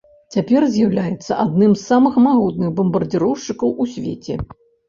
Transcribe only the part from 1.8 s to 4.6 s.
самых магутных бамбардзіроўшчыкаў у свеце.